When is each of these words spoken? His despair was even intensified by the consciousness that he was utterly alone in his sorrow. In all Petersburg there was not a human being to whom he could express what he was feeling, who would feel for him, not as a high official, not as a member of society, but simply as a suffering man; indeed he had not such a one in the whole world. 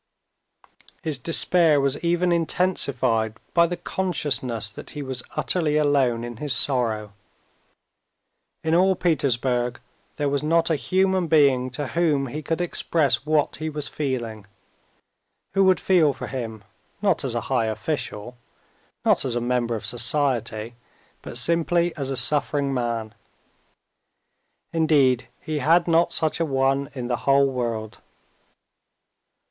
His 1.03 1.19
despair 1.19 1.79
was 1.79 2.03
even 2.03 2.31
intensified 2.31 3.37
by 3.53 3.67
the 3.67 3.77
consciousness 3.77 4.71
that 4.71 4.89
he 4.97 5.03
was 5.03 5.21
utterly 5.35 5.77
alone 5.77 6.23
in 6.23 6.37
his 6.37 6.53
sorrow. 6.53 7.13
In 8.63 8.73
all 8.73 8.95
Petersburg 8.95 9.79
there 10.15 10.27
was 10.27 10.41
not 10.41 10.71
a 10.71 10.75
human 10.75 11.27
being 11.27 11.69
to 11.77 11.89
whom 11.89 12.25
he 12.25 12.41
could 12.41 12.61
express 12.61 13.27
what 13.27 13.57
he 13.57 13.69
was 13.69 13.87
feeling, 13.87 14.47
who 15.53 15.63
would 15.65 15.79
feel 15.79 16.13
for 16.13 16.25
him, 16.25 16.63
not 17.03 17.23
as 17.23 17.35
a 17.35 17.41
high 17.41 17.65
official, 17.67 18.35
not 19.05 19.23
as 19.23 19.35
a 19.35 19.39
member 19.39 19.75
of 19.75 19.85
society, 19.85 20.73
but 21.21 21.37
simply 21.37 21.95
as 21.95 22.09
a 22.09 22.17
suffering 22.17 22.73
man; 22.73 23.13
indeed 24.73 25.27
he 25.39 25.59
had 25.59 25.87
not 25.87 26.11
such 26.11 26.39
a 26.39 26.43
one 26.45 26.89
in 26.95 27.05
the 27.07 27.17
whole 27.27 27.45
world. 27.51 27.99